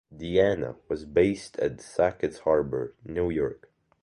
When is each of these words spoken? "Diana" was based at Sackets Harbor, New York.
"Diana" 0.17 0.77
was 0.89 1.05
based 1.05 1.59
at 1.59 1.79
Sackets 1.79 2.39
Harbor, 2.39 2.95
New 3.05 3.29
York. 3.29 3.71